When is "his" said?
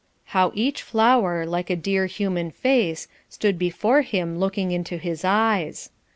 4.97-5.23